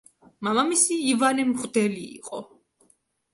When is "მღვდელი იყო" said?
1.51-2.41